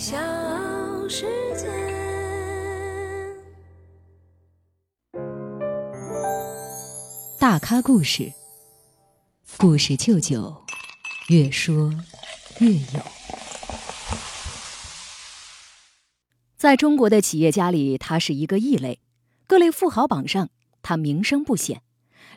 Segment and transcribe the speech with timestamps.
[0.00, 0.16] 小
[1.10, 1.68] 世界。
[7.38, 8.32] 大咖故事，
[9.58, 10.64] 故事舅舅，
[11.28, 11.92] 越说
[12.60, 13.02] 越有。
[16.56, 19.00] 在中国的企业家里，他是一个异类。
[19.46, 20.48] 各类富豪榜上，
[20.80, 21.82] 他名声不显，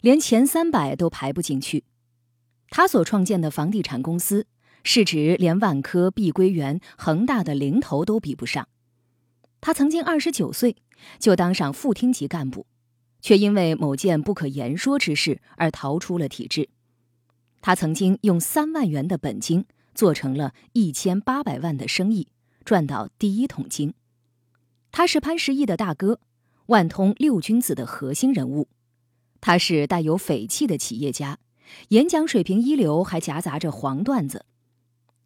[0.02, 1.86] 连前三百都排不进去。
[2.70, 4.48] 他所创建的房地产公司。
[4.84, 8.68] 市值连万科、碧桂园、恒大的零头都比不上。
[9.62, 10.76] 他曾经二十九岁
[11.20, 12.68] 就当上副厅级干部，
[13.22, 16.70] 却因为某件不可言说之事而逃出了体制。
[17.62, 19.66] 他曾经用三万元的本金
[19.96, 22.28] 做成了一千八百万的生意，
[22.66, 23.94] 赚到第一桶金。
[24.92, 26.20] 他是潘石屹的大哥，
[26.66, 28.68] 万通六君子的核心人物。
[29.40, 31.40] 他是带有匪气的企业家，
[31.90, 34.46] 演讲水平一流，还夹杂着黄段子。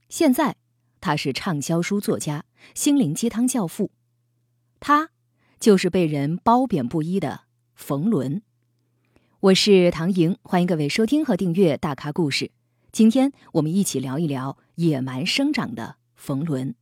[0.10, 0.56] 现在，
[1.02, 3.92] 他是畅销书作家、心灵鸡汤教父，
[4.80, 5.10] 他
[5.60, 7.42] 就是被人褒贬不一的
[7.76, 8.42] 冯仑。
[9.42, 12.46] 我是唐莹，欢迎各位收听和订阅《大咖故事》。
[12.94, 16.74] 今天我们一起聊一聊野蛮生长的冯仑。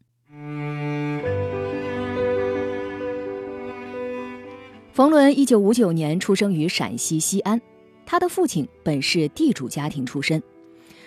[4.94, 7.60] 冯仑一九五九年出生于陕西西安，
[8.06, 10.42] 他的父亲本是地主家庭出身。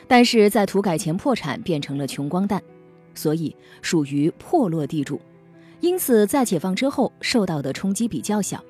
[0.08, 2.60] 但是在土改前破产，变成了穷光蛋，
[3.14, 5.20] 所以属于破落地主，
[5.80, 8.64] 因此在解放之后受到的冲击比较小。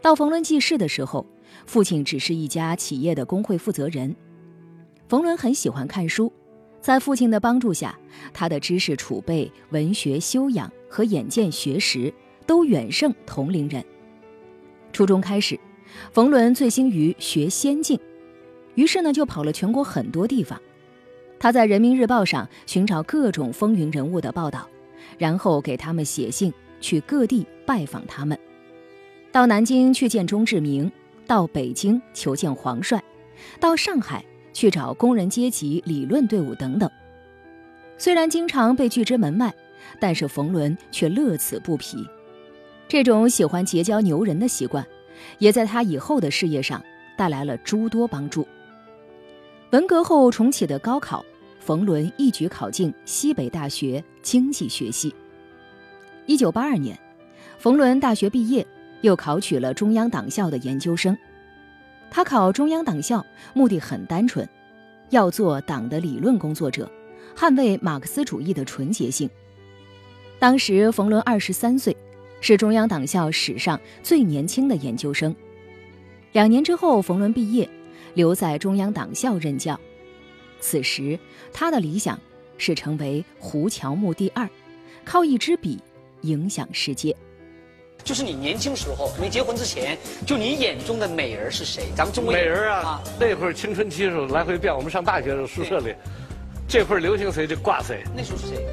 [0.00, 1.26] 到冯仑记事的时候，
[1.66, 4.14] 父亲只是一家企业的工会负责人。
[5.08, 6.32] 冯仑很喜欢看书，
[6.80, 7.98] 在父亲的帮助下，
[8.32, 12.14] 他的知识储备、文学修养和眼见学识
[12.46, 13.84] 都远胜同龄人。
[14.92, 15.58] 初中开始，
[16.12, 17.98] 冯仑醉心于学仙境。
[18.74, 20.60] 于是呢，就跑了全国很多地方。
[21.38, 24.68] 他在《人民日报》上寻找各种风云人物的报道，
[25.18, 28.38] 然后给他们写信，去各地拜访他们。
[29.30, 30.90] 到南京去见钟志明，
[31.26, 33.02] 到北京求见黄帅，
[33.60, 36.88] 到上海去找工人阶级理论队伍等等。
[37.98, 39.52] 虽然经常被拒之门外，
[40.00, 41.98] 但是冯仑却乐此不疲。
[42.88, 44.86] 这种喜欢结交牛人的习惯，
[45.38, 46.82] 也在他以后的事业上
[47.16, 48.46] 带来了诸多帮助。
[49.74, 51.24] 文革后重启的高考，
[51.58, 55.12] 冯仑一举考进西北大学经济学系。
[56.26, 56.96] 一九八二年，
[57.58, 58.64] 冯仑大学毕业，
[59.00, 61.18] 又考取了中央党校的研究生。
[62.08, 64.48] 他考中央党校目的很单纯，
[65.10, 66.88] 要做党的理论工作者，
[67.36, 69.28] 捍卫马克思主义的纯洁性。
[70.38, 71.96] 当时冯仑二十三岁，
[72.40, 75.34] 是中央党校史上最年轻的研究生。
[76.30, 77.68] 两年之后，冯仑毕业。
[78.14, 79.78] 留在中央党校任教，
[80.60, 81.18] 此时
[81.52, 82.18] 他的理想
[82.56, 84.48] 是成为胡乔木第二，
[85.04, 85.78] 靠一支笔
[86.22, 87.14] 影响世界。
[88.02, 91.84] 就是你年轻时候没结婚之前，就你眼中的美人是谁？
[91.96, 94.74] 咱们中国美人啊，那会儿青春期时候来回变。
[94.74, 95.94] 我们上大学的时候宿舍里，
[96.68, 98.04] 这会儿流行谁就挂谁。
[98.14, 98.66] 那时候是谁？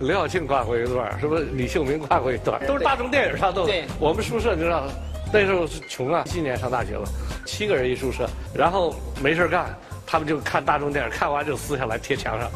[0.00, 1.44] 刘晓庆挂过一段，是不是？
[1.52, 3.66] 李秀明挂过一段，都是大众电影上都。
[3.66, 4.88] 对，我们宿舍你知道。
[5.30, 7.06] 那时候是穷啊，今年上大学了，
[7.44, 12.50] 七个人一宿舍，然后没事干，他们就看大众电影，看完就撕下来贴墙上。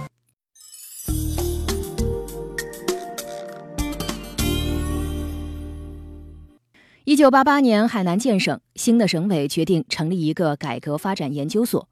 [7.04, 11.86] 一九八八年，海南建省新的省委决定成立一个改革发展研究所，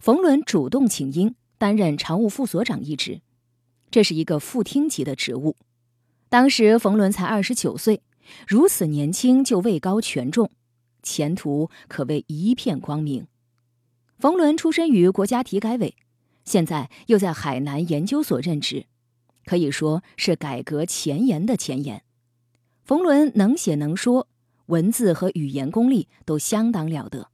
[0.00, 3.20] 冯仑主动请缨，担任常务副所长一职，
[3.92, 5.54] 这是一个副厅级的职务。
[6.28, 8.02] 当时冯仑才二十九岁。
[8.46, 10.50] 如此年轻就位高权重，
[11.02, 13.26] 前途可谓一片光明。
[14.18, 15.94] 冯仑出身于国家体改委，
[16.44, 18.86] 现在又在海南研究所任职，
[19.44, 22.02] 可以说是改革前沿的前沿。
[22.82, 24.28] 冯仑能写能说，
[24.66, 27.30] 文字和语言功力都相当了得，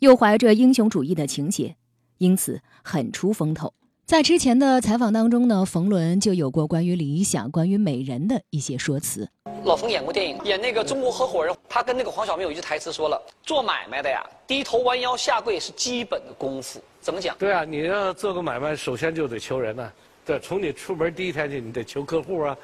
[0.00, 1.76] 又怀着英雄主义的情节，
[2.18, 3.72] 因此很出风头。
[4.10, 9.28] 在之前的采访当中呢，冯仑就有过关于理想、关于美人的一些说辞。
[9.62, 17.36] 老冯演过电影，演那个中国合伙人，他跟那个黄晓明有一句台词说了：“做买卖的呀，低头弯腰下跪是基本的功夫。”怎么讲？
[17.38, 19.92] 对啊，你要做个买卖，首先就得求人呢。
[20.26, 22.56] 对，从你出门第一天起，你得求客户啊，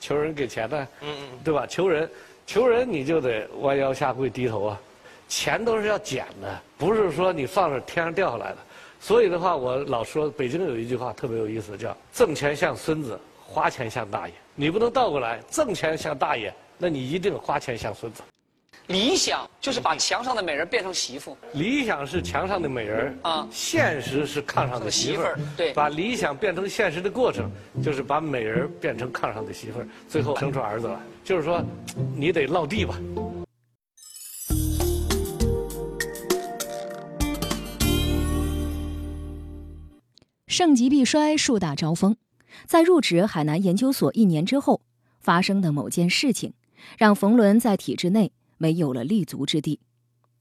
[0.00, 1.64] 求人给钱呢，嗯嗯，对吧？
[1.64, 2.10] 求人，
[2.44, 4.80] 求人你就得弯腰下跪低头啊。
[5.28, 8.56] 钱都是要捡的，不是说你放着天上掉下来的。
[9.00, 14.34] 所以的话，我老说北京有一句话特别有意思，叫“挣钱像孙子，花钱像大爷”。
[14.54, 18.22] 你不能倒过来，挣钱像大爷，那你一定花钱像孙子。
[18.88, 21.36] 理想就是把墙上的美人变成媳妇。
[21.52, 25.38] 理想是墙上的美人啊现实是炕上的媳妇儿。
[25.58, 27.50] 对把理想变成现实的过程，
[27.84, 30.96] 就是把美人变成炕上的媳妇儿，最后生出儿子来。
[31.22, 31.62] 就是说，
[32.16, 32.98] 你得落地吧。
[40.58, 42.16] 盛极必衰，树大招风。
[42.66, 44.82] 在入职海南研究所一年之后，
[45.20, 46.52] 发生的某件事情，
[46.98, 49.78] 让冯仑在体制内没有了立足之地，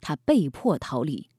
[0.02, 1.30] 他被迫逃离。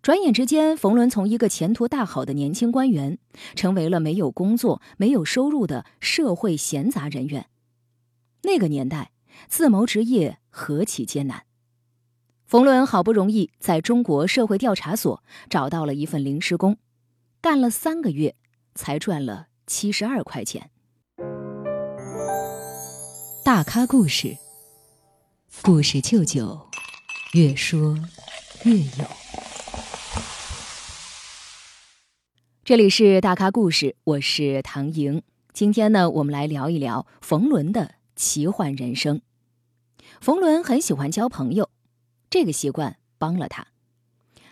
[0.00, 3.18] 转眼之间，冯仑从一个前途大好的年轻官员，
[3.54, 7.50] 成为了没有工作、没有收入的社会闲杂人员。
[8.44, 9.10] 那个年代，
[9.46, 11.42] 自谋职业何其艰难。
[12.46, 16.78] 冯仑好不容易在中国社会调查所找到了一份临时工。
[17.44, 18.36] 干了三个月，
[18.74, 20.70] 才赚了七十二块钱。
[23.44, 24.38] 大咖故事，
[25.60, 26.70] 故事舅舅，
[27.34, 27.98] 越说
[28.64, 29.04] 越有。
[32.64, 35.22] 这里是大咖故事，我是唐莹。
[35.52, 39.20] 今天呢，我们来聊一聊冯仑的奇幻人生。
[40.18, 41.68] 冯仑很喜欢交朋友，
[42.30, 43.73] 这个习惯帮了他。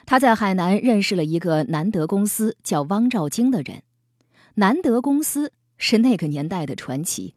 [0.05, 3.83] 他在海南认识了一个南德公司叫汪兆京的人。
[4.57, 7.35] 南德公司是那个年代的传奇，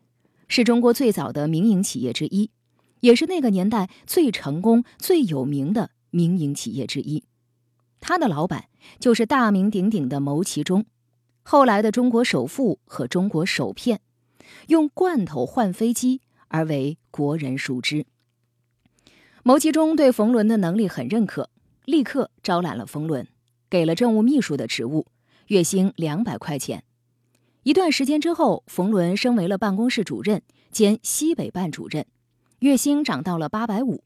[0.47, 2.51] 是中国最早的民营企业之一，
[2.99, 7.23] 也是那个年代最成功、最有名的民营企业之一。
[8.01, 8.65] 他的老板
[8.99, 10.85] 就是大名鼎鼎的牟其中，
[11.43, 14.01] 后来的中国首富和中国首骗，
[14.67, 18.05] 用罐头换飞机而为国人熟知。
[19.41, 21.49] 牟其中对冯仑的能力很认可。
[21.85, 23.27] 立刻招揽了冯仑，
[23.69, 25.07] 给了政务秘书的职务，
[25.47, 26.83] 月薪两百块钱。
[27.63, 30.41] 一段时间之后，冯仑升为了办公室主任
[30.71, 32.05] 兼西北办主任，
[32.59, 34.03] 月薪涨到了八百五。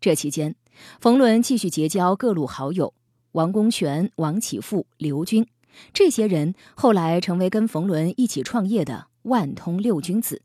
[0.00, 0.56] 这期间，
[1.00, 2.94] 冯仑继续结交各路好友，
[3.32, 5.46] 王功权、王启富、刘军，
[5.92, 10.42] 这些人后来成为跟冯仑一起创业的万通六君子。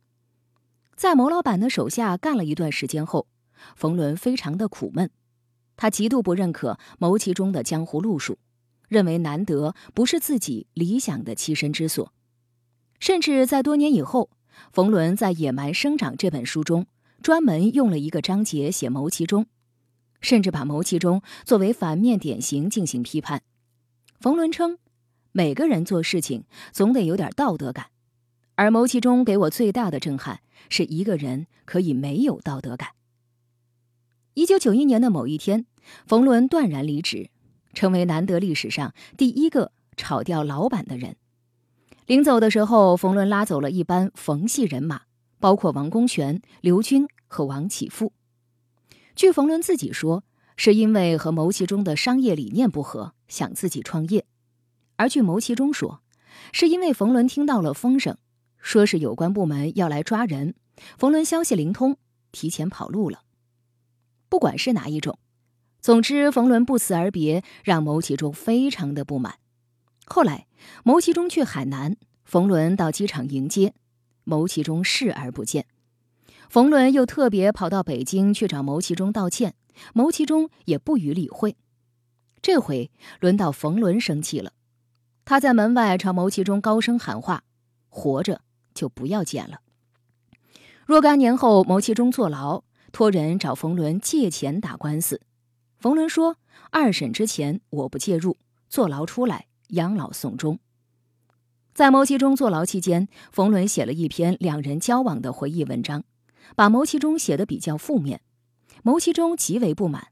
[0.96, 3.28] 在牟老板的手下干了一段时间后，
[3.76, 5.10] 冯仑非常的苦闷。
[5.78, 8.38] 他极度不认可牟其中的江湖路数，
[8.90, 12.12] 认为难得不是自己理想的栖身之所，
[13.00, 14.30] 甚至在多年以后，
[14.74, 16.88] 冯仑在《野蛮生长》这本书中
[17.22, 19.46] 专门用了一个章节写牟其中，
[20.20, 23.44] 甚至把牟其中作为反面典型进行批判。
[24.20, 24.80] 冯仑称，
[25.32, 27.92] 每个人做事情总得有点道德感，
[28.56, 32.97] 而牟其中给我最大的震撼是一个人可以没有道德感。
[34.38, 35.66] 一九九一年的某一天，
[36.06, 37.32] 冯仑断然离职，
[37.74, 41.16] 成为难得历史上第一个炒掉老板的人。
[42.06, 45.02] 临走的时候，冯仑拉走了一班冯系人马，
[45.40, 48.14] 包括王功权、刘军和王启富。
[49.16, 50.24] 据冯仑自己说，
[50.56, 54.22] 是因为和牟其中的商业理念不合，想自己创业；
[54.98, 56.04] 而据牟其中说，
[56.52, 58.16] 是因为冯仑听到了风声，
[58.60, 60.54] 说是有关部门要来抓人，
[61.00, 61.98] 冯仑消息灵通，
[62.32, 63.24] 提前跑路了。
[64.30, 65.18] 不管是哪一种，
[65.80, 69.36] 总之，冯仑不辞而别，让牟其中非常的不满。
[70.06, 70.48] 后来，
[70.84, 73.74] 牟其中去海南，冯仑到机场迎接，
[74.24, 75.66] 牟其中视而不见。
[76.50, 79.54] 冯仑又特别跑到北京去找牟其中道歉，
[79.94, 81.56] 牟其中也不予理会。
[82.42, 82.90] 这回
[83.20, 84.54] 轮到冯仑生气了，
[85.26, 87.44] 他在门外朝牟其中高声喊话
[87.90, 88.42] ：“活着
[88.74, 89.60] 就不要见了。”
[90.86, 92.64] 若干年后，牟其中坐牢。
[92.98, 95.22] 托人找冯仑借钱打官司，
[95.78, 96.38] 冯仑说
[96.74, 98.38] ：“二审之前我不介入，
[98.70, 100.58] 坐牢出来养老送终。”
[101.76, 106.06] 在牟其中坐牢期间，冯仑写了一篇两人交往的回忆文章，
[106.56, 108.22] 把牟其中写的比较负面。
[108.82, 110.08] 牟其中极为不满，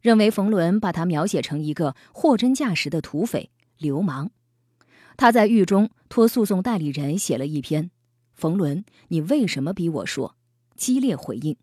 [0.00, 4.30] 认为冯仑把他描写成一个货真价实的土匪流氓。
[5.18, 7.90] 他在狱中托诉讼代理人写了一篇
[8.32, 10.36] ：“冯仑，你为什么逼我说？”
[10.74, 11.54] 激烈回应。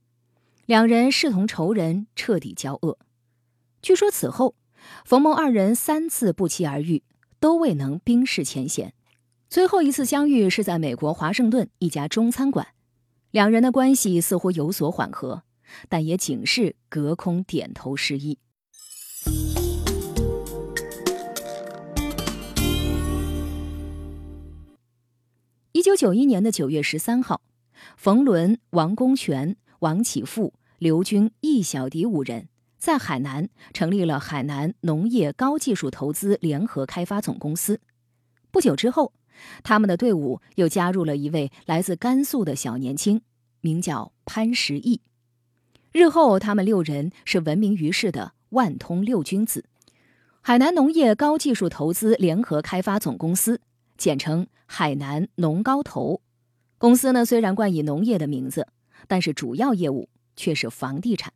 [0.67, 2.99] 两人视同仇人，彻底交恶。
[3.81, 4.53] 据说此后，
[5.05, 7.03] 冯牟二人三次不期而遇，
[7.39, 8.93] 都未能冰释前嫌。
[9.47, 12.67] 最后一次相遇是在美国华盛顿一家中餐馆，
[13.31, 15.43] 两人的关系似乎有所缓和，
[15.87, 18.37] 但也仅是隔空点头示意。
[25.71, 27.39] 一九九一年的九月十三号，
[27.95, 29.55] 冯仑、王功权。
[29.79, 37.79] 王启富、刘军、易小迪五人在海南成立了海南农业高技术投资联合开发总公司。
[38.51, 39.13] 不久之后，
[39.63, 43.21] 他们的队伍又加入了一位来自甘肃的小年轻，
[43.61, 45.01] 名叫潘石屹。
[45.91, 49.65] 日后，他们六人是闻名于世的万通六君子，
[50.41, 53.61] 海南农业高技术投资联合开发总公司，
[53.97, 56.21] 简称海南农高投。
[56.77, 58.67] 公司呢虽然冠以农业的名字，
[59.07, 61.33] 但是主要业务却是房地产。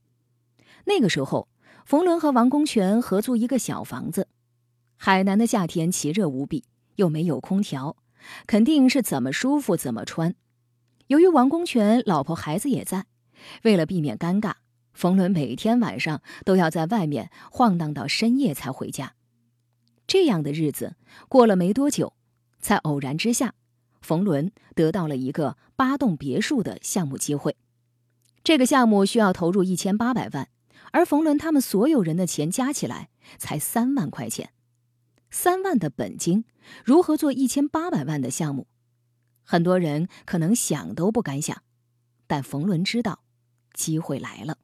[0.86, 1.48] 那个时候，
[1.86, 4.28] 冯仑和王功权合租一个小房子。
[4.98, 6.64] 海南的夏天奇热无比，
[6.96, 7.98] 又没有空调，
[8.46, 10.36] 肯定是怎么舒服怎么穿。
[11.08, 13.06] 由于王功权老婆孩子也在，
[13.64, 14.54] 为了避免尴尬，
[14.94, 19.16] 冯仑每天晚上都要在外面晃荡到深夜才回家。
[20.08, 20.96] 这样的日子
[21.28, 22.14] 过了没多久，
[22.60, 23.56] 在偶然之下，
[24.02, 27.56] 冯仑得到了一个八栋别墅的项目机会。
[28.44, 30.50] 这个项目需要投入一千八百万，
[30.92, 34.52] 而冯仑他们所有人的钱加起来才三万块钱。
[35.30, 36.44] 三万的本金，
[36.84, 38.68] 如何做一千八百万的项目？
[39.44, 41.62] 很多人可能想都不敢想，
[42.28, 43.20] 但冯仑知道，
[43.74, 44.58] 机会来了。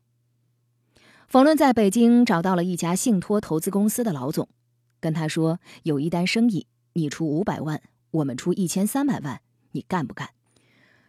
[1.28, 4.50] 冯仑在北京找到了一家信托投资公司的老总，
[5.00, 10.30] 跟他说：“有一单生意，你出五百万，我们出一千三百万，你干不干？”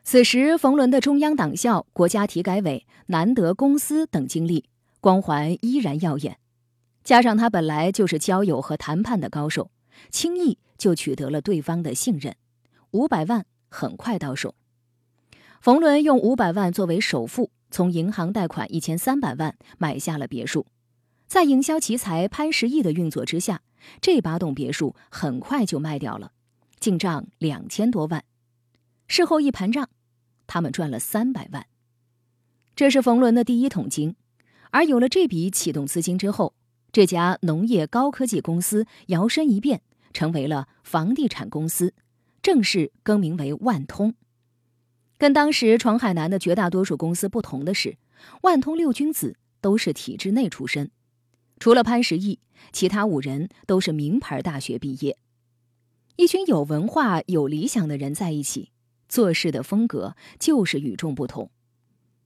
[0.05, 4.65] 此时，冯仑的中央党校、国家体改委、南德公司等经历，
[5.01, 6.39] 光环依然耀眼。
[7.05, 9.71] 加上他本来就是交友和谈判的高手，
[10.11, 12.35] 轻易就取得了对方的信任，
[12.93, 14.55] 五百万很快到手。
[15.61, 20.67] 冯仑用五百万作为首付，从银行贷款一千三百万买下了别墅，
[21.27, 23.61] 在营销奇才潘石屹的运作之下，
[24.01, 26.33] 这八栋别墅很快就卖掉了，
[26.81, 28.25] 进账两千多万。
[29.07, 29.89] 事后一盘账，
[30.47, 31.67] 他们赚了三百万。
[32.77, 34.17] 这是冯仑的第一桶金，
[34.71, 36.55] 而有了这笔启动资金之后。
[36.91, 39.83] 这家农业高科技公司摇身一变，
[40.15, 41.93] 成为了房地产公司，
[42.41, 44.15] 正式更名为万通。
[45.19, 47.99] 跟当时闯海南的绝大多数公司不同的是，
[48.41, 50.91] 万通六君子都是体制内出身，
[51.59, 52.41] 除了潘石屹，
[52.73, 55.19] 其他五人都是名牌大学毕业。
[56.19, 58.73] 一群有文化、有理想的人在一起，
[59.09, 61.53] 做事的风格就是与众不同。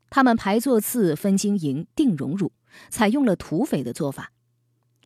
[0.08, 2.52] 他们排座次、分经营、定荣辱，
[2.88, 4.32] 采用了土匪的做法。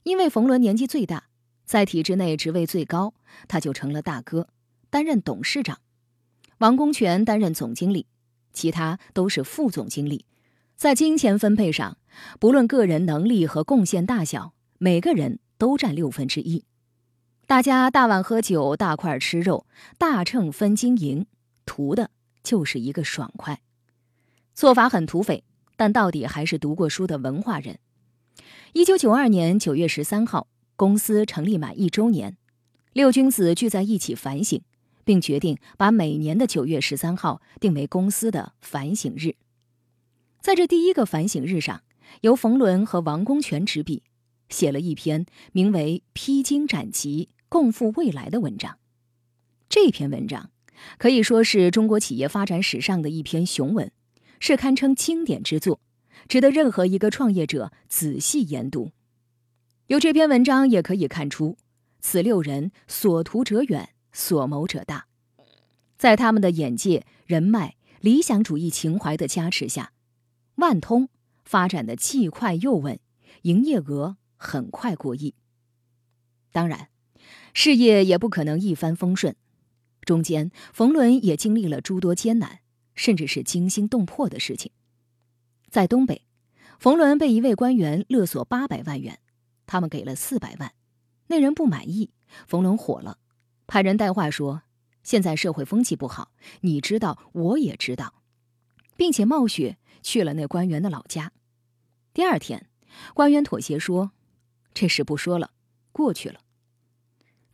[0.04, 1.24] 因为冯仑年纪最大，
[1.64, 3.12] 在体制内职位最高，
[3.48, 4.46] 他就成了大哥，
[4.88, 5.80] 担任董事长。
[6.58, 8.06] 王功权担任总经理，
[8.52, 10.24] 其他都是副总经理。
[10.76, 11.98] 在金钱分配上，
[12.38, 16.64] 不论个人能力和贡献大小，每个人都占六分之一。
[17.46, 19.66] 大家大碗喝酒，大块吃肉，
[19.98, 21.26] 大秤分金银，
[21.64, 22.10] 图的
[22.42, 23.60] 就是一个爽快。
[24.52, 25.44] 做法很土匪，
[25.76, 27.78] 但到底还是读过书的文化人。
[28.72, 32.36] 一九九二年九月十三号，公司成立满一周年，
[32.92, 34.60] 六君子聚在一起反省，
[35.04, 39.36] 并决定把每年的九月十三号定为公司的反省日。
[40.40, 41.82] 在这第一个反省日上，
[42.22, 44.02] 由冯仑和王功权执笔，
[44.48, 48.78] 写了一篇名为《披荆斩棘，共赴未来》的文章。
[49.68, 50.50] 这篇文章
[50.98, 53.90] 可以说是中国企业发展史上的一篇雄文，
[54.38, 55.80] 是堪称经典之作。
[56.28, 58.90] 值得任何一个创业者仔细研读。
[59.88, 61.56] 由这篇文章也可以看出，
[62.00, 65.06] 此六人所图者远，所谋者大。
[65.96, 69.92] 在他们的眼界、人脉、理想主义情怀的加持下，
[70.56, 71.08] 万通
[71.44, 72.98] 发展的既快又稳，
[73.42, 75.34] 营业额很快过亿。
[76.50, 76.88] 当然，
[77.54, 79.34] 事业也不可能一帆风顺，
[80.02, 82.60] 中间冯仑也经历了诸多艰难，
[82.94, 84.70] 甚至是惊心动魄的事情。
[85.68, 86.26] 在东北，
[86.78, 89.18] 冯仑被一位官员勒索八百万元，
[89.66, 90.72] 他们给了四百万，
[91.26, 92.10] 那人不满意，
[92.46, 93.18] 冯仑火了，
[93.66, 94.62] 派人带话说
[95.02, 96.30] ：“现在社会风气不好，
[96.60, 98.22] 你知道，我也知道，
[98.96, 101.32] 并且冒雪去了那官员的老家。
[102.14, 102.68] 第二天，
[103.12, 104.12] 官员妥协说
[104.72, 105.50] ：‘这事不说了，
[105.92, 106.40] 过去了。’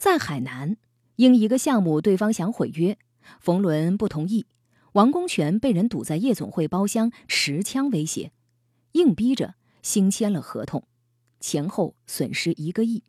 [0.03, 0.79] 在海南，
[1.15, 2.99] 因一个项目对方想毁约，
[3.39, 4.47] 冯仑不同意。”
[4.95, 8.33] 王功权被人堵在夜总会包厢，持枪威胁，
[8.95, 10.83] 硬逼着新签了合同，
[11.39, 13.05] 前后损失一个亿。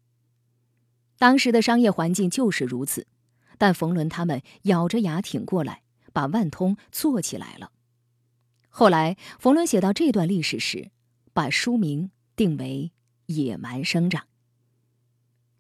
[1.18, 3.08] 当时的商业环境就是如此，
[3.58, 5.82] 但冯仑他们咬着牙挺过来，
[6.14, 7.72] 把万通做起来了。
[8.70, 10.92] 后来，冯仑写到这段历史时，
[11.34, 12.92] 把书名定为
[13.34, 14.22] 《野蛮生长》。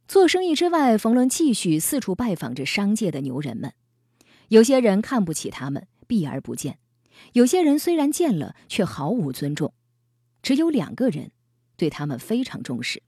[0.07, 3.74] 做生意之外，冯仑继续四处拜访着商界的牛人们，
[4.50, 5.88] 有些人看不起他们。
[6.05, 6.77] 避而不见，
[7.31, 9.74] 有些人虽然见了，却毫无尊重。
[10.43, 11.31] 只有两个人，
[11.75, 13.01] 对他们非常重视。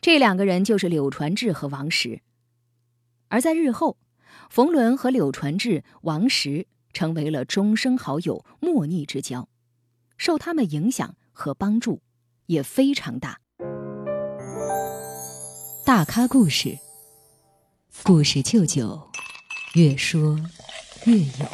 [0.00, 2.22] 这两个人就是柳传志和王石。
[3.28, 3.98] 而在日后，
[4.48, 9.48] 冯仑和柳传志、王石成为了终生好友、莫逆之交。
[10.16, 12.00] 受他们影响和帮助
[12.46, 13.40] 也非常大。
[15.86, 16.78] 大咖故事，
[18.04, 18.98] 故事舅舅，
[19.74, 20.40] 越说
[21.04, 21.46] 越有。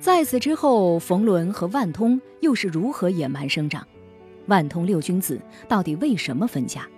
[0.00, 3.86] 在此之后，冯仑和万通又是如何野蛮生长？
[4.46, 6.88] 万通六君子到底为什么分家？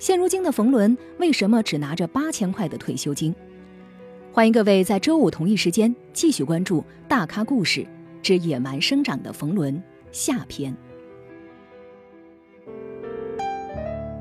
[0.00, 3.32] 现如今的冯仑为什么只拿着八千块的退休金？
[4.32, 7.86] 欢迎各位在周五同一时间继续关注《大咖故事
[8.20, 9.76] 之野蛮生长的冯仑》
[10.10, 10.76] 下篇。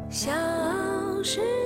[0.10, 0.32] 小
[1.24, 1.57] 时。